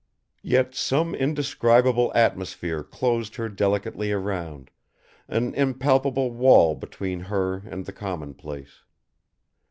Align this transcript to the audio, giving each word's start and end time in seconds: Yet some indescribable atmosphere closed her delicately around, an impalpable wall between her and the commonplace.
Yet 0.41 0.73
some 0.73 1.13
indescribable 1.13 2.11
atmosphere 2.15 2.81
closed 2.83 3.35
her 3.35 3.49
delicately 3.49 4.11
around, 4.11 4.71
an 5.27 5.53
impalpable 5.53 6.31
wall 6.31 6.73
between 6.73 7.19
her 7.19 7.57
and 7.67 7.85
the 7.85 7.93
commonplace. 7.93 8.81